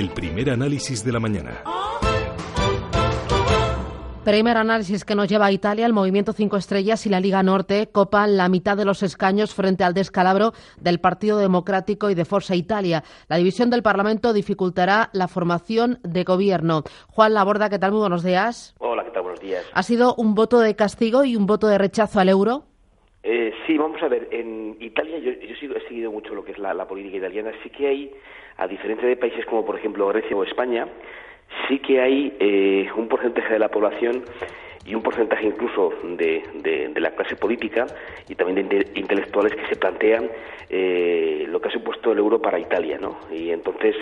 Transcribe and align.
el 0.00 0.08
primer 0.08 0.48
análisis 0.48 1.04
de 1.04 1.12
la 1.12 1.20
mañana. 1.20 1.62
Primer 4.24 4.56
análisis 4.56 5.04
que 5.04 5.14
nos 5.14 5.28
lleva 5.28 5.46
a 5.46 5.52
Italia, 5.52 5.84
el 5.84 5.92
Movimiento 5.92 6.32
Cinco 6.32 6.56
Estrellas 6.56 7.04
y 7.04 7.10
la 7.10 7.20
Liga 7.20 7.42
Norte 7.42 7.90
copan 7.92 8.38
la 8.38 8.48
mitad 8.48 8.78
de 8.78 8.86
los 8.86 9.02
escaños 9.02 9.54
frente 9.54 9.84
al 9.84 9.92
descalabro 9.92 10.54
del 10.80 11.00
Partido 11.00 11.36
Democrático 11.36 12.08
y 12.08 12.14
de 12.14 12.24
Forza 12.24 12.54
Italia. 12.54 13.04
La 13.28 13.36
división 13.36 13.68
del 13.68 13.82
Parlamento 13.82 14.32
dificultará 14.32 15.10
la 15.12 15.28
formación 15.28 15.98
de 16.02 16.24
gobierno. 16.24 16.82
Juan 17.08 17.34
Laborda, 17.34 17.68
¿qué 17.68 17.78
tal? 17.78 17.92
Muy 17.92 18.00
buenos 18.00 18.22
días. 18.22 18.74
Hola, 18.78 19.04
¿qué 19.04 19.10
tal? 19.10 19.22
Buenos 19.22 19.40
días. 19.40 19.66
¿Ha 19.74 19.82
sido 19.82 20.14
un 20.14 20.34
voto 20.34 20.60
de 20.60 20.76
castigo 20.76 21.24
y 21.24 21.36
un 21.36 21.44
voto 21.44 21.66
de 21.66 21.76
rechazo 21.76 22.20
al 22.20 22.30
euro? 22.30 22.69
Eh, 23.22 23.52
sí, 23.66 23.76
vamos 23.76 24.02
a 24.02 24.08
ver. 24.08 24.28
En 24.30 24.76
Italia, 24.80 25.18
yo, 25.18 25.32
he 25.32 25.80
seguido 25.88 26.10
mucho 26.10 26.34
lo 26.34 26.44
que 26.44 26.52
es 26.52 26.58
la, 26.58 26.72
la 26.74 26.86
política 26.86 27.18
italiana. 27.18 27.52
Sí 27.62 27.70
que 27.70 27.86
hay, 27.86 28.12
a 28.56 28.66
diferencia 28.66 29.06
de 29.08 29.16
países 29.16 29.44
como, 29.46 29.64
por 29.64 29.76
ejemplo, 29.76 30.08
Grecia 30.08 30.36
o 30.36 30.44
España, 30.44 30.88
sí 31.68 31.78
que 31.80 32.00
hay 32.00 32.36
eh, 32.40 32.88
un 32.96 33.08
porcentaje 33.08 33.52
de 33.52 33.58
la 33.58 33.68
población 33.68 34.24
y 34.84 34.94
un 34.94 35.02
porcentaje 35.02 35.46
incluso 35.46 35.92
de, 36.02 36.42
de, 36.54 37.00
la 37.00 37.10
clase 37.10 37.36
política 37.36 37.86
y 38.28 38.34
también 38.34 38.68
de 38.68 38.86
intelectuales 38.94 39.54
que 39.54 39.66
se 39.66 39.76
plantean 39.76 40.30
eh, 40.68 41.46
lo 41.48 41.60
que 41.60 41.68
ha 41.68 41.72
supuesto 41.72 42.12
el 42.12 42.18
euro 42.18 42.40
para 42.40 42.58
Italia, 42.58 42.98
¿no? 43.00 43.18
Y 43.30 43.50
entonces 43.50 43.94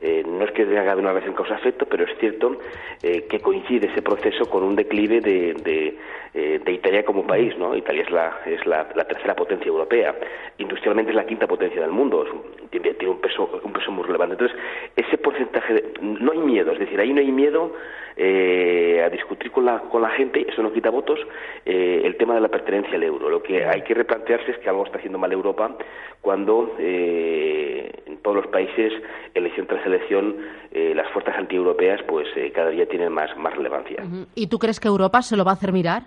eh, 0.00 0.22
no 0.26 0.44
es 0.44 0.52
que 0.52 0.62
haga 0.78 0.96
una 0.96 1.12
relación 1.12 1.34
causa-efecto, 1.34 1.86
pero 1.86 2.04
es 2.04 2.18
cierto 2.18 2.58
eh, 3.02 3.26
que 3.28 3.40
coincide 3.40 3.88
ese 3.88 4.02
proceso 4.02 4.46
con 4.48 4.62
un 4.62 4.76
declive 4.76 5.20
de, 5.20 5.54
de, 5.54 6.58
de, 6.58 6.72
Italia 6.72 7.04
como 7.04 7.26
país, 7.26 7.56
¿no? 7.58 7.76
Italia 7.76 8.02
es 8.02 8.10
la 8.10 8.40
es 8.46 8.66
la, 8.66 8.86
tercera 9.04 9.34
potencia 9.34 9.68
europea, 9.68 10.14
industrialmente 10.58 11.10
es 11.10 11.16
la 11.16 11.26
quinta 11.26 11.46
potencia 11.46 11.80
del 11.80 11.90
mundo, 11.90 12.24
tiene, 12.70 12.94
tiene, 12.94 13.14
un 13.14 13.20
peso 13.20 13.60
un 13.62 13.72
peso 13.72 13.90
muy 13.90 14.04
relevante. 14.04 14.34
Entonces 14.34 14.56
ese 14.96 15.18
porcentaje 15.18 15.92
no 16.00 16.32
hay 16.32 16.38
miedo, 16.38 16.72
es 16.72 16.78
decir, 16.78 17.00
ahí 17.00 17.12
no 17.12 17.20
hay 17.20 17.32
miedo 17.32 17.72
a 18.16 19.08
discutir 19.08 19.50
con 19.50 19.64
la 19.64 19.78
con 19.78 20.02
la 20.02 20.10
gente 20.10 20.46
eso 20.48 20.62
no 20.62 20.72
quita 20.72 20.90
votos, 20.90 21.18
eh, 21.64 22.02
el 22.04 22.16
tema 22.16 22.34
de 22.34 22.40
la 22.40 22.48
pertenencia 22.48 22.94
al 22.94 23.02
euro. 23.02 23.30
Lo 23.30 23.42
que 23.42 23.64
hay 23.64 23.82
que 23.82 23.94
replantearse 23.94 24.52
es 24.52 24.58
que 24.58 24.68
algo 24.68 24.84
está 24.84 24.98
haciendo 24.98 25.18
mal 25.18 25.32
Europa 25.32 25.76
cuando 26.20 26.76
eh, 26.78 27.90
en 28.06 28.18
todos 28.18 28.36
los 28.36 28.46
países, 28.48 28.92
elección 29.34 29.66
tras 29.66 29.84
elección, 29.86 30.36
eh, 30.72 30.92
las 30.94 31.08
fuerzas 31.12 31.36
antieuropeas 31.36 32.02
pues 32.02 32.28
cada 32.54 32.70
día 32.70 32.86
tienen 32.86 33.12
más, 33.12 33.34
más 33.36 33.56
relevancia. 33.56 34.02
¿Y 34.34 34.48
tú 34.48 34.58
crees 34.58 34.80
que 34.80 34.88
Europa 34.88 35.22
se 35.22 35.36
lo 35.36 35.44
va 35.44 35.52
a 35.52 35.54
hacer 35.54 35.72
mirar? 35.72 36.02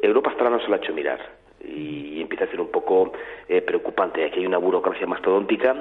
Europa 0.00 0.30
hasta 0.30 0.44
ahora 0.44 0.56
no 0.56 0.62
se 0.62 0.68
lo 0.68 0.74
ha 0.74 0.78
hecho 0.78 0.92
mirar 0.92 1.35
y 1.68 2.20
empieza 2.20 2.44
a 2.44 2.48
ser 2.48 2.60
un 2.60 2.70
poco 2.70 3.12
preocupante. 3.66 4.24
Aquí 4.24 4.40
hay 4.40 4.46
una 4.46 4.58
burocracia 4.58 5.06
mastodóntica 5.06 5.74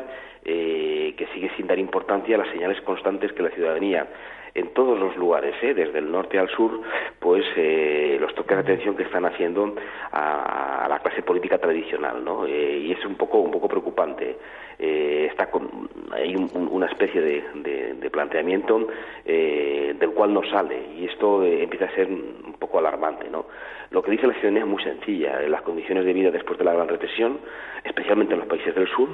que 0.43 1.27
sigue 1.33 1.49
sin 1.57 1.67
dar 1.67 1.79
importancia 1.79 2.35
a 2.35 2.39
las 2.39 2.49
señales 2.49 2.81
constantes 2.81 3.33
que 3.33 3.43
la 3.43 3.49
ciudadanía 3.51 4.07
en 4.55 4.69
todos 4.69 4.97
los 4.97 5.15
lugares, 5.17 5.53
¿eh? 5.61 5.73
desde 5.73 5.99
el 5.99 6.09
norte 6.09 6.39
al 6.39 6.49
sur, 6.49 6.81
pues 7.19 7.45
eh, 7.57 8.17
los 8.19 8.33
toques 8.33 8.55
de 8.55 8.63
atención 8.63 8.95
que 8.95 9.03
están 9.03 9.25
haciendo 9.25 9.75
a, 10.13 10.87
la 10.89 10.99
clase 10.99 11.21
política 11.23 11.57
tradicional, 11.57 12.23
¿no? 12.23 12.45
Eh, 12.47 12.77
y 12.85 12.91
es 12.93 13.05
un 13.05 13.15
poco 13.15 13.39
un 13.39 13.51
poco 13.51 13.67
preocupante. 13.67 14.37
está 14.79 15.49
con, 15.49 15.89
hay 16.11 16.35
una 16.35 16.85
especie 16.87 17.21
de, 17.21 18.09
planteamiento 18.11 18.87
del 19.25 20.11
cual 20.11 20.33
no 20.33 20.41
sale 20.43 20.77
y 20.97 21.05
esto 21.05 21.43
empieza 21.43 21.85
a 21.85 21.95
ser 21.95 22.07
un 22.07 22.55
poco 22.57 22.79
alarmante, 22.79 23.29
¿no? 23.29 23.45
Lo 23.91 24.01
que 24.01 24.11
dice 24.11 24.25
la 24.25 24.33
ciudadanía 24.33 24.61
es 24.61 24.69
muy 24.69 24.81
sencilla. 24.81 25.41
Las 25.49 25.63
condiciones 25.63 26.05
de 26.05 26.13
vida 26.13 26.31
después 26.31 26.57
de 26.57 26.63
la 26.63 26.73
gran 26.73 26.87
recesión, 26.87 27.39
especialmente 27.83 28.33
en 28.33 28.39
los 28.39 28.47
países 28.47 28.73
del 28.73 28.87
sur, 28.87 29.09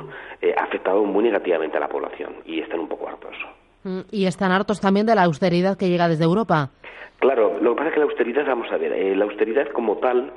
ha 0.56 0.64
afectado 0.64 1.03
muy 1.03 1.23
negativamente 1.23 1.78
a 1.78 1.80
la 1.80 1.89
población 1.89 2.36
y 2.45 2.59
están 2.59 2.80
un 2.80 2.88
poco 2.88 3.08
hartos. 3.08 3.36
Mm, 3.83 4.01
y 4.11 4.25
están 4.25 4.51
hartos 4.51 4.79
también 4.79 5.06
de 5.06 5.16
la 5.16 5.23
austeridad 5.23 5.78
que 5.78 5.89
llega 5.89 6.07
desde 6.07 6.23
Europa. 6.23 6.69
Claro, 7.19 7.57
lo 7.61 7.72
que 7.72 7.78
pasa 7.78 7.89
es 7.89 7.94
que 7.94 8.00
la 8.00 8.06
austeridad, 8.06 8.45
vamos 8.45 8.72
a 8.72 8.78
ver, 8.78 8.94
eh, 8.94 9.16
la 9.16 9.25
austeridad 9.25 9.67
como 9.69 9.97
tal, 9.97 10.31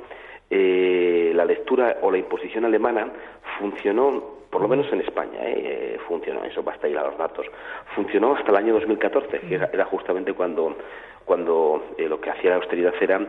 eh, 0.50 1.32
la 1.34 1.44
lectura 1.44 1.96
o 2.02 2.10
la 2.10 2.18
imposición 2.18 2.64
alemana 2.64 3.08
funcionó, 3.58 4.22
por 4.50 4.62
lo 4.62 4.68
menos 4.68 4.86
en 4.92 5.00
España, 5.00 5.38
eh, 5.40 5.98
funcionó, 6.06 6.44
eso 6.44 6.62
basta 6.62 6.88
ir 6.88 6.98
a 6.98 7.04
los 7.04 7.16
datos, 7.18 7.46
funcionó 7.94 8.36
hasta 8.36 8.50
el 8.50 8.56
año 8.56 8.74
2014, 8.74 9.40
que 9.40 9.54
era, 9.54 9.84
justamente 9.86 10.32
cuando 10.32 10.76
cuando 11.24 11.94
lo 11.98 12.20
que 12.20 12.30
hacía 12.30 12.50
la 12.50 12.56
austeridad 12.56 12.94
era 13.00 13.20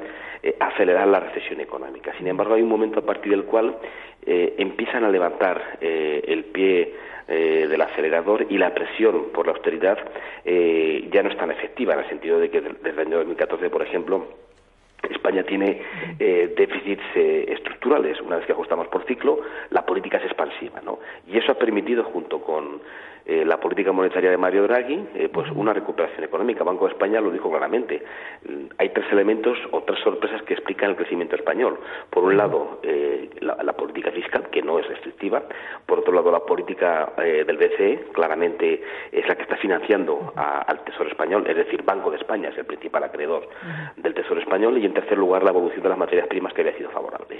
acelerar 0.60 1.08
la 1.08 1.20
recesión 1.20 1.62
económica. 1.62 2.14
Sin 2.18 2.28
embargo, 2.28 2.54
hay 2.54 2.62
un 2.62 2.70
momento 2.70 3.00
a 3.00 3.06
partir 3.06 3.32
del 3.32 3.46
cual 3.46 3.78
empiezan 4.26 5.04
a 5.04 5.10
levantar 5.10 5.78
el 5.82 6.46
pie 6.46 6.94
eh, 7.28 7.66
del 7.68 7.82
acelerador 7.82 8.46
y 8.52 8.58
la 8.60 8.72
presión 8.72 9.32
por 9.34 9.48
la 9.48 9.54
austeridad 9.54 9.98
eh, 10.44 11.10
ya 11.12 11.24
no 11.24 11.30
es 11.30 11.38
tan 11.38 11.50
efectiva, 11.50 11.96
en 11.96 12.02
el 12.02 12.08
sentido 12.08 12.38
de 12.38 12.52
que 12.52 12.62
desde 12.62 12.90
el 12.92 13.00
año 13.00 13.18
2014, 13.18 13.68
por 13.72 13.82
ejemplo, 13.82 14.28
España 15.12 15.44
tiene 15.44 15.82
eh, 16.20 16.54
déficits 16.58 17.04
estructurales. 17.16 18.20
Una 18.22 18.38
vez 18.38 18.46
que 18.46 18.54
ajustamos 18.54 18.88
por 18.88 19.06
ciclo, 19.06 19.40
la 19.70 19.86
política 19.86 20.18
es 20.18 20.26
expansiva, 20.26 20.82
¿no? 20.82 21.00
Y 21.28 21.38
eso 21.38 21.52
ha 21.52 21.56
permitido, 21.56 22.04
junto 22.04 22.42
con 22.42 22.82
eh, 23.28 23.44
la 23.44 23.60
política 23.60 23.92
monetaria 23.92 24.30
de 24.30 24.38
Mario 24.38 24.64
Draghi, 24.64 25.04
eh, 25.16 25.30
pues 25.34 25.50
una 25.50 25.74
recuperación 25.74 26.24
económica. 26.24 26.64
Banco 26.64 26.86
de 26.86 26.92
España 26.92 27.20
lo 27.20 27.32
dijo 27.32 27.50
claramente. 27.50 28.04
Hay 28.78 28.90
tres 28.90 29.12
elementos 29.12 29.58
o 29.72 29.82
tres 29.82 30.00
sorpresas 30.04 30.44
que 30.44 30.54
explican 30.54 30.92
el 30.92 30.96
crecimiento 30.96 31.36
español. 31.36 31.80
Por 32.12 32.24
un 32.24 32.38
lado, 32.38 32.80
eh, 32.84 33.32
la, 33.40 33.55
no 34.66 34.80
es 34.80 34.88
restrictiva. 34.88 35.44
Por 35.86 36.00
otro 36.00 36.14
lado, 36.14 36.32
la 36.32 36.40
política 36.40 37.14
del 37.18 37.58
BCE, 37.58 38.08
claramente 38.14 38.82
es 39.12 39.28
la 39.28 39.36
que 39.36 39.44
está 39.44 39.58
financiando 39.58 40.34
al 40.36 40.84
Tesoro 40.84 41.10
español, 41.10 41.46
es 41.48 41.56
decir, 41.56 41.84
Banco 41.84 42.10
de 42.12 42.18
España 42.18 42.50
es 42.50 42.58
el 42.58 42.66
principal 42.66 43.04
acreedor 43.04 43.48
del 43.98 44.14
Tesoro 44.14 44.40
español. 44.40 44.78
Y 44.78 44.86
en 44.86 44.94
tercer 44.94 45.18
lugar, 45.18 45.44
la 45.44 45.52
evolución 45.52 45.84
de 45.84 45.90
las 45.90 45.98
materias 45.98 46.28
primas 46.28 46.54
que 46.54 46.62
había 46.62 46.78
sido 46.78 46.90
favorable 46.90 47.35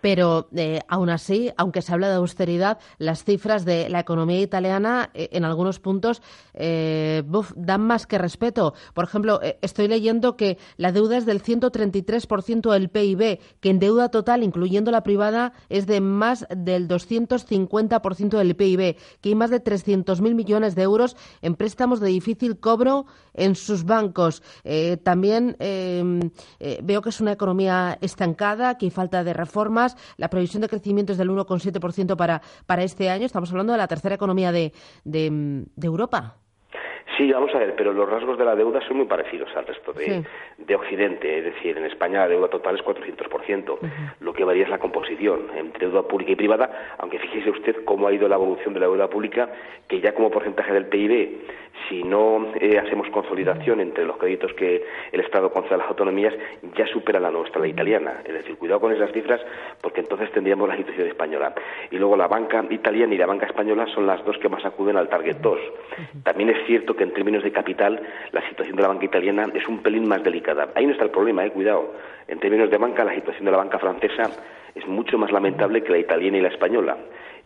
pero 0.00 0.48
eh, 0.54 0.80
aún 0.88 1.10
así, 1.10 1.50
aunque 1.56 1.82
se 1.82 1.92
habla 1.92 2.08
de 2.08 2.16
austeridad, 2.16 2.78
las 2.98 3.24
cifras 3.24 3.64
de 3.64 3.88
la 3.88 4.00
economía 4.00 4.40
italiana 4.40 5.10
eh, 5.14 5.30
en 5.32 5.44
algunos 5.44 5.80
puntos 5.80 6.22
eh, 6.54 7.22
dan 7.56 7.82
más 7.82 8.06
que 8.06 8.18
respeto. 8.18 8.74
Por 8.94 9.04
ejemplo, 9.04 9.40
estoy 9.62 9.88
leyendo 9.88 10.36
que 10.36 10.58
la 10.76 10.92
deuda 10.92 11.16
es 11.16 11.26
del 11.26 11.42
133% 11.42 12.72
del 12.72 12.88
PIB, 12.88 13.40
que 13.60 13.70
en 13.70 13.78
deuda 13.78 14.10
total, 14.10 14.42
incluyendo 14.42 14.90
la 14.90 15.02
privada, 15.02 15.52
es 15.68 15.86
de 15.86 16.00
más 16.00 16.46
del 16.54 16.88
250% 16.88 18.38
del 18.38 18.56
PIB, 18.56 18.96
que 19.20 19.28
hay 19.28 19.34
más 19.34 19.50
de 19.50 19.62
300.000 19.62 20.34
millones 20.34 20.74
de 20.74 20.82
euros 20.82 21.16
en 21.42 21.54
préstamos 21.54 22.00
de 22.00 22.08
difícil 22.08 22.58
cobro 22.58 23.06
en 23.34 23.54
sus 23.54 23.84
bancos. 23.84 24.42
también 25.02 25.56
em, 25.60 26.30
veo 26.82 27.02
que 27.02 27.10
es 27.10 27.20
una 27.20 27.32
economía 27.32 27.98
estancada, 28.00 28.76
que 28.76 28.86
hay 28.86 28.90
falta 28.90 29.22
de 29.22 29.32
reformas 29.32 29.87
la 30.16 30.28
previsión 30.28 30.62
de 30.62 30.68
crecimiento 30.68 31.12
es 31.12 31.18
del 31.18 31.30
1,7% 31.30 32.16
para, 32.16 32.40
para 32.66 32.82
este 32.82 33.10
año. 33.10 33.26
Estamos 33.26 33.50
hablando 33.50 33.72
de 33.72 33.78
la 33.78 33.88
tercera 33.88 34.14
economía 34.14 34.52
de, 34.52 34.72
de, 35.04 35.64
Europa. 35.82 36.36
Sí, 37.16 37.32
vamos 37.32 37.52
a 37.54 37.58
ver, 37.58 37.74
pero 37.74 37.92
los 37.92 38.08
rasgos 38.08 38.38
de 38.38 38.44
la 38.44 38.54
deuda 38.54 38.80
son 38.86 38.98
muy 38.98 39.06
parecidos 39.06 39.48
al 39.56 39.66
resto 39.66 39.92
de, 39.92 40.24
Occidente. 40.76 41.38
Es 41.38 41.44
decir, 41.44 41.76
en 41.76 41.84
España 41.84 42.20
la 42.20 42.28
deuda 42.28 42.48
total 42.48 42.76
es 42.76 42.84
400%. 42.84 43.78
Lo 44.20 44.32
que 44.32 44.44
varía 44.44 44.64
es 44.64 44.70
la 44.70 44.78
composición 44.78 45.48
entre 45.56 45.88
deuda 45.88 46.02
pública 46.02 46.32
y 46.32 46.36
privada, 46.36 46.96
aunque 46.98 47.18
fíjese 47.18 47.50
usted 47.50 47.84
cómo 47.84 48.06
ha 48.06 48.12
ido 48.12 48.28
la 48.28 48.36
evolución 48.36 48.74
de 48.74 48.80
la 48.80 48.86
deuda 48.86 49.08
pública, 49.08 49.48
que 49.88 50.00
ya 50.00 50.14
como 50.14 50.30
porcentaje 50.30 50.72
del 50.72 50.86
PIB 50.86 51.40
si 51.88 52.02
no 52.02 52.52
eh, 52.60 52.78
hacemos 52.78 53.08
consolidación 53.10 53.80
entre 53.80 54.04
los 54.04 54.16
créditos 54.16 54.52
que 54.54 54.84
el 55.12 55.20
Estado 55.20 55.50
concede 55.50 55.74
a 55.74 55.78
las 55.78 55.88
autonomías, 55.88 56.34
ya 56.76 56.86
supera 56.86 57.20
la 57.20 57.30
nuestra, 57.30 57.60
la 57.60 57.68
italiana. 57.68 58.22
Es 58.24 58.32
decir, 58.32 58.56
cuidado 58.56 58.80
con 58.80 58.92
esas 58.92 59.12
cifras, 59.12 59.40
porque 59.80 60.00
entonces 60.00 60.30
tendríamos 60.32 60.68
la 60.68 60.76
situación 60.76 61.08
española. 61.08 61.54
Y 61.90 61.96
luego 61.96 62.16
la 62.16 62.28
banca 62.28 62.64
italiana 62.70 63.14
y 63.14 63.18
la 63.18 63.26
banca 63.26 63.46
española 63.46 63.86
son 63.94 64.06
las 64.06 64.24
dos 64.24 64.38
que 64.38 64.48
más 64.48 64.64
acuden 64.64 64.96
al 64.96 65.08
Target 65.08 65.36
2. 65.36 65.58
También 66.22 66.50
es 66.50 66.66
cierto 66.66 66.94
que 66.94 67.04
en 67.04 67.12
términos 67.12 67.42
de 67.42 67.52
capital, 67.52 68.00
la 68.32 68.46
situación 68.48 68.76
de 68.76 68.82
la 68.82 68.88
banca 68.88 69.04
italiana 69.04 69.46
es 69.54 69.66
un 69.68 69.82
pelín 69.82 70.08
más 70.08 70.22
delicada. 70.22 70.68
Ahí 70.74 70.86
no 70.86 70.92
está 70.92 71.04
el 71.04 71.10
problema, 71.10 71.44
eh, 71.44 71.50
cuidado. 71.50 71.94
En 72.26 72.38
términos 72.38 72.70
de 72.70 72.78
banca, 72.78 73.04
la 73.04 73.14
situación 73.14 73.44
de 73.44 73.50
la 73.52 73.58
banca 73.58 73.78
francesa 73.78 74.30
es 74.74 74.86
mucho 74.86 75.18
más 75.18 75.32
lamentable 75.32 75.82
que 75.82 75.92
la 75.92 75.98
italiana 75.98 76.38
y 76.38 76.40
la 76.42 76.48
española 76.48 76.96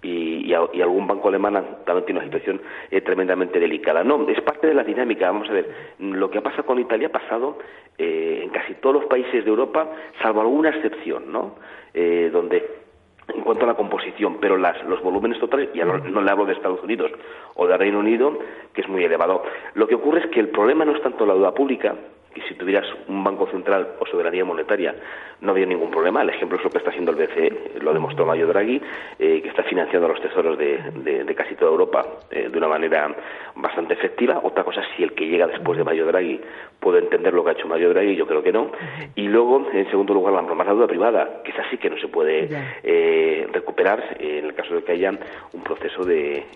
y, 0.03 0.53
algún 0.53 1.07
banco 1.07 1.29
alemán 1.29 1.55
también 1.85 2.05
tiene 2.05 2.21
una 2.21 2.27
situación 2.27 2.61
eh, 2.91 3.01
tremendamente 3.01 3.61
delicada. 3.61 4.03
No, 4.03 4.29
es 4.29 4.41
parte 4.43 4.67
de 4.67 4.75
la 4.75 4.83
dinámica. 4.83 5.31
Vamos 5.31 5.49
a 5.49 5.53
ver, 5.53 5.69
lo 5.99 6.31
que 6.31 6.39
ha 6.39 6.43
pasado 6.43 6.65
con 6.65 6.79
Italia 6.79 7.09
ha 7.09 7.13
pasado 7.13 7.59
eh, 7.97 8.41
en 8.43 8.51
casi 8.51 8.75
todos 8.75 8.97
los 8.97 9.05
países 9.07 9.45
de 9.45 9.51
Europa, 9.51 9.89
salvo 10.21 10.41
alguna 10.41 10.71
excepción, 10.71 11.31
¿no? 11.31 11.55
Eh, 11.95 12.31
donde 12.33 12.83
en 13.29 13.43
cuanto 13.43 13.65
a 13.65 13.69
la 13.69 13.75
composición, 13.75 14.39
pero 14.41 14.57
las, 14.57 14.83
los 14.85 15.01
volúmenes 15.01 15.39
totales, 15.39 15.71
ya 15.73 15.85
no, 15.85 16.21
le 16.21 16.31
hablo 16.31 16.45
de 16.45 16.55
Estados 16.55 16.83
Unidos 16.83 17.13
o 17.55 17.67
de 17.67 17.77
Reino 17.77 18.01
Unido, 18.01 18.37
que 18.75 18.81
es 18.81 18.89
muy 18.89 19.05
elevado. 19.05 19.45
Lo 19.75 19.87
que 19.87 19.95
ocurre 19.95 20.21
es 20.21 20.27
que 20.27 20.41
el 20.41 20.49
problema 20.49 20.85
no 20.85 20.95
es 20.95 21.03
tanto 21.03 21.25
la 21.25 21.35
deuda 21.35 21.55
pública, 21.55 21.95
y 22.35 22.41
si 22.43 22.55
tuvieras 22.55 22.87
un 23.09 23.23
banco 23.23 23.47
central 23.49 23.97
o 23.99 24.07
soberanía 24.07 24.45
monetaria 24.45 24.95
no 25.41 25.53
había 25.53 25.67
ningún 25.67 25.91
problema. 25.91 26.23
El 26.23 26.31
ejemplo 26.31 26.57
es 26.57 26.65
lo 26.65 26.71
que 26.71 26.79
está 26.79 26.91
haciendo 26.91 27.11
el 27.11 27.19
BCE, 27.19 27.81
lo 27.81 27.93
demostró 27.93 28.25
Mario 28.25 28.47
Draghi, 28.47 28.81
eh, 29.19 29.41
que 29.43 29.49
está 29.49 29.63
financiando 29.65 30.09
los 30.09 30.21
tesoros 30.21 30.57
de, 30.57 31.35
casi 31.37 31.55
toda 31.57 31.73
Europa 31.73 32.07
eh, 32.31 32.49
de 32.51 32.59
una 32.59 32.69
manera 32.69 33.15
bastante 33.57 33.95
efectiva. 33.95 34.41
Otra 34.43 34.65
cosa 34.65 34.81
es 34.81 34.87
si 34.97 35.03
el 35.03 35.13
que 35.13 35.27
llega 35.27 35.47
después 35.47 35.79
de 35.79 35.85
Mario 35.85 36.07
Draghi 36.07 36.41
puede 36.81 36.99
entender 36.99 37.33
lo 37.33 37.45
que 37.45 37.51
ha 37.51 37.53
hecho 37.53 37.69
Mario 37.69 37.91
Draghi, 37.91 38.17
yo 38.17 38.27
creo 38.27 38.43
que 38.43 38.53
no. 38.53 38.73
Y 39.15 39.29
luego, 39.29 39.69
en 39.73 39.89
segundo 39.91 40.15
lugar, 40.15 40.33
la 40.33 40.43
más 40.43 40.67
deuda 40.67 40.87
privada, 40.87 41.43
que 41.45 41.53
es 41.53 41.59
así 41.59 41.79
que 41.79 41.91
no 41.91 41.99
se 41.99 42.09
puede 42.09 42.49
eh, 42.83 43.47
recuperar 43.53 44.17
en 44.19 44.47
el 44.47 44.55
caso 44.55 44.75
de 44.75 44.83
que 44.83 44.93
haya 44.93 45.13
un 45.53 45.63
proceso 45.63 46.05
de, 46.05 46.47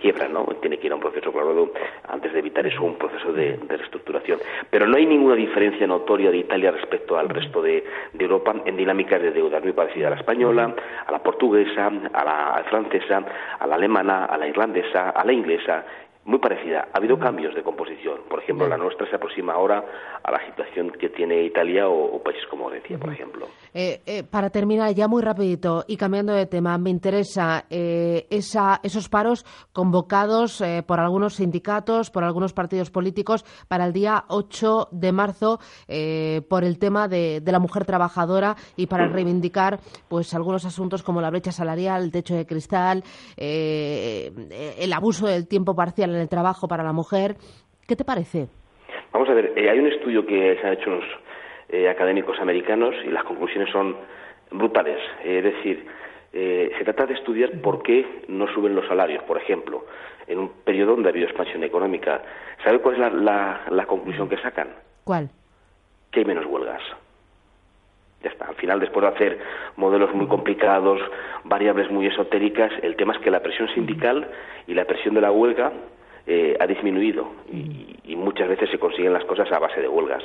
quiebra, 0.00 0.28
¿no? 0.28 0.44
Tiene 0.60 0.78
que 0.78 0.86
ir 0.86 0.92
a 0.92 0.94
un 0.94 1.00
proceso, 1.00 1.32
claro, 1.32 1.72
antes 2.08 2.32
de 2.32 2.38
evitar 2.38 2.64
eso, 2.64 2.84
un 2.84 2.94
proceso 2.94 3.32
de, 3.32 3.56
de 3.56 3.76
reestructuración. 3.76 4.38
Pero 4.70 4.86
no 4.86 4.96
hay 4.96 5.06
ninguna 5.06 5.34
diferencia 5.34 5.86
notoria 5.86 6.30
de 6.30 6.38
Italia 6.38 6.70
respecto 6.70 7.18
al 7.18 7.28
resto 7.28 7.62
de, 7.62 7.84
Europa 8.18 8.54
en 8.64 8.76
dinámicas 8.76 9.22
de 9.22 9.30
deuda 9.30 9.60
muy 9.60 9.72
parecida 9.72 10.08
a 10.08 10.10
la 10.10 10.16
española, 10.16 10.74
a 11.06 11.12
la 11.12 11.22
portuguesa, 11.22 11.86
a 11.86 12.24
la 12.24 12.64
francesa, 12.68 13.22
a 13.58 13.66
la 13.66 13.76
alemana, 13.76 14.26
a 14.26 14.36
la 14.36 14.46
irlandesa, 14.46 15.10
a 15.10 15.24
la 15.24 15.32
inglesa 15.32 15.84
muy 16.28 16.38
parecida. 16.40 16.88
Ha 16.92 16.98
habido 16.98 17.18
cambios 17.18 17.54
de 17.54 17.62
composición. 17.62 18.18
Por 18.28 18.42
ejemplo, 18.42 18.68
la 18.68 18.76
nuestra 18.76 19.08
se 19.08 19.16
aproxima 19.16 19.54
ahora 19.54 19.82
a 20.22 20.30
la 20.30 20.44
situación 20.44 20.90
que 20.90 21.08
tiene 21.08 21.42
Italia 21.42 21.88
o, 21.88 22.22
países 22.22 22.44
como 22.50 22.68
Grecia, 22.68 22.98
por 22.98 23.10
ejemplo. 23.10 23.46
Eh, 23.72 24.02
eh, 24.04 24.22
para 24.24 24.50
terminar, 24.50 24.92
ya 24.94 25.08
muy 25.08 25.22
rapidito 25.22 25.86
y 25.88 25.96
cambiando 25.96 26.34
de 26.34 26.44
tema, 26.44 26.76
me 26.76 26.90
interesa 26.90 27.64
eh, 27.70 28.26
esa, 28.28 28.80
esos 28.82 29.08
paros 29.08 29.46
convocados 29.72 30.62
por 30.86 31.00
algunos 31.00 31.36
sindicatos, 31.36 32.10
por 32.10 32.24
algunos 32.24 32.52
partidos 32.52 32.90
políticos 32.90 33.46
para 33.66 33.86
el 33.86 33.94
día 33.94 34.24
8 34.28 34.88
de 34.92 35.12
marzo 35.12 35.60
por 36.48 36.64
el 36.64 36.78
tema 36.78 37.08
de, 37.08 37.40
de, 37.40 37.52
la 37.52 37.58
mujer 37.58 37.86
trabajadora 37.86 38.56
y 38.76 38.86
para 38.86 39.06
reivindicar 39.06 39.80
pues 40.08 40.34
algunos 40.34 40.66
asuntos 40.66 41.02
como 41.02 41.22
la 41.22 41.30
brecha 41.30 41.52
salarial, 41.52 42.02
el 42.04 42.10
techo 42.10 42.34
de 42.34 42.44
cristal, 42.44 43.02
el 43.36 44.92
abuso 44.92 45.26
del 45.26 45.46
tiempo 45.46 45.74
parcial 45.74 46.17
el 46.18 46.28
trabajo 46.28 46.68
para 46.68 46.82
la 46.82 46.92
mujer. 46.92 47.36
¿Qué 47.86 47.96
te 47.96 48.04
parece? 48.04 48.48
Vamos 49.12 49.28
a 49.28 49.34
ver, 49.34 49.52
eh, 49.56 49.70
hay 49.70 49.78
un 49.78 49.86
estudio 49.86 50.26
que 50.26 50.58
se 50.60 50.66
han 50.66 50.74
hecho 50.74 50.90
unos 50.90 51.04
eh, 51.70 51.88
académicos 51.88 52.38
americanos 52.40 52.94
y 53.04 53.10
las 53.10 53.24
conclusiones 53.24 53.70
son 53.70 53.96
brutales. 54.50 54.98
es 55.24 55.44
decir, 55.44 55.86
eh, 56.32 56.70
se 56.76 56.84
trata 56.84 57.06
de 57.06 57.14
estudiar 57.14 57.50
por 57.60 57.82
qué 57.82 58.24
no 58.28 58.46
suben 58.52 58.74
los 58.74 58.86
salarios, 58.86 59.22
por 59.24 59.38
ejemplo, 59.38 59.86
en 60.26 60.38
un 60.38 60.48
periodo 60.64 60.92
donde 60.92 61.08
ha 61.08 61.12
habido 61.12 61.26
expansión 61.26 61.64
económica. 61.64 62.22
¿Sabe 62.62 62.80
cuál 62.80 63.02
es 63.02 63.12
la, 63.14 63.86
conclusión 63.86 64.28
que 64.28 64.36
sacan? 64.36 64.68
¿Cuál? 65.04 65.30
Que 66.10 66.20
hay 66.20 66.26
menos 66.26 66.44
huelgas. 66.46 66.82
Ya 68.22 68.30
está. 68.30 68.46
Al 68.46 68.56
final, 68.56 68.80
después 68.80 69.02
de 69.02 69.08
hacer 69.08 69.38
modelos 69.76 70.14
muy 70.14 70.26
complicados, 70.26 71.00
variables 71.44 71.90
muy 71.90 72.06
esotéricas, 72.06 72.72
el 72.82 72.96
tema 72.96 73.14
es 73.14 73.20
que 73.20 73.30
la 73.30 73.40
presión 73.40 73.68
sindical 73.74 74.28
y 74.66 74.74
la 74.74 74.84
presión 74.84 75.14
de 75.14 75.20
la 75.20 75.30
huelga 75.30 75.72
eh, 76.30 76.56
ha 76.60 76.66
disminuido 76.66 77.26
y, 77.50 77.86
muchas 78.16 78.48
veces 78.48 78.68
se 78.68 78.78
consiguen 78.78 79.12
las 79.12 79.24
cosas 79.24 79.50
a 79.52 79.58
base 79.58 79.80
de 79.80 79.88
huelgas. 79.88 80.22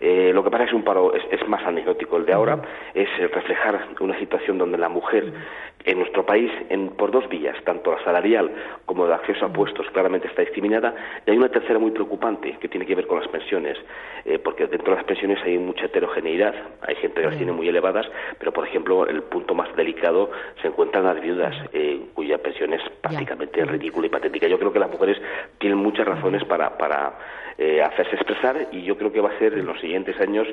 Eh, 0.00 0.32
lo 0.34 0.42
que 0.42 0.50
pasa 0.50 0.64
es 0.64 0.70
que 0.70 0.76
un 0.76 0.82
paro 0.82 1.12
es, 1.14 1.46
más 1.46 1.62
anecdótico. 1.64 2.16
El 2.16 2.24
de 2.24 2.32
ahora 2.32 2.60
es 2.94 3.08
reflejar 3.32 3.88
una 4.00 4.18
situación 4.18 4.58
donde 4.58 4.78
la 4.78 4.88
mujer 4.88 5.32
en 5.84 5.98
nuestro 5.98 6.24
país, 6.24 6.50
en, 6.70 6.90
por 6.90 7.10
dos 7.10 7.28
vías, 7.28 7.56
tanto 7.64 7.92
la 7.92 8.02
salarial 8.04 8.50
como 8.86 9.06
de 9.06 9.14
acceso 9.14 9.44
a 9.44 9.52
puestos, 9.52 9.86
claramente 9.92 10.28
está 10.28 10.42
discriminada. 10.42 10.94
Y 11.26 11.30
hay 11.30 11.36
una 11.36 11.50
tercera 11.50 11.78
muy 11.78 11.90
preocupante 11.90 12.56
que 12.58 12.68
tiene 12.68 12.86
que 12.86 12.94
ver 12.94 13.06
con 13.06 13.20
las 13.20 13.28
pensiones, 13.28 13.76
eh, 14.24 14.38
porque 14.38 14.66
dentro 14.66 14.92
de 14.92 14.96
las 14.96 15.04
pensiones 15.04 15.38
hay 15.44 15.58
mucha 15.58 15.86
heterogeneidad. 15.86 16.54
Hay 16.82 16.96
gente 16.96 17.20
que 17.20 17.26
las 17.26 17.36
tiene 17.36 17.52
muy 17.52 17.68
elevadas, 17.68 18.06
pero 18.38 18.52
por 18.52 18.66
ejemplo, 18.66 19.06
el 19.06 19.22
punto 19.24 19.54
más 19.54 19.74
delicado 19.76 20.30
se 20.62 20.68
encuentran 20.68 21.04
las 21.04 21.20
viudas, 21.20 21.54
cuya 22.14 22.38
pensión 22.38 22.72
es 22.72 22.82
prácticamente 23.00 23.64
ridícula 23.64 24.06
y 24.06 24.10
patética. 24.10 24.48
Yo 24.48 24.58
creo 24.58 24.72
que 24.72 24.78
las 24.78 24.90
mujeres 24.90 25.20
tienen 25.58 25.78
muchas 25.78 26.06
razones 26.06 26.44
para, 26.44 26.76
para 26.78 27.14
eh, 27.56 27.80
hacerse 27.82 28.16
expresar 28.16 28.68
y 28.72 28.82
yo 28.82 28.96
creo 28.98 29.12
que 29.12 29.20
va 29.20 29.30
a 29.30 29.38
ser 29.38 29.54
en 29.54 29.66
los 29.66 29.78
siguientes 29.80 30.20
años 30.20 30.48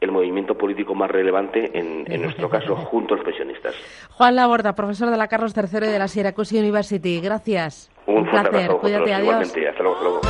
el 0.00 0.10
movimiento 0.10 0.56
político 0.56 0.94
más 0.94 1.10
relevante 1.10 1.70
en, 1.78 2.04
en 2.10 2.22
nuestro 2.22 2.48
caso 2.48 2.76
junto 2.90 3.12
a 3.12 3.16
los 3.18 3.26
pensionistas. 3.26 3.74
Juan 4.12 4.36
Laborda, 4.36 4.74
profesor 4.76 5.10
de 5.10 5.16
la 5.16 5.26
Carlos 5.26 5.54
III 5.56 5.80
de 5.88 5.98
la 5.98 6.06
Syracuse 6.06 6.58
University. 6.58 7.20
Gracias. 7.20 7.90
Un, 8.06 8.24
placer. 8.30 8.70
Cuídate, 8.80 9.12
adiós. 9.12 9.52
Hasta 9.68 9.82
luego. 9.82 10.20